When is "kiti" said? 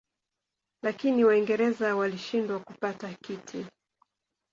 3.13-3.65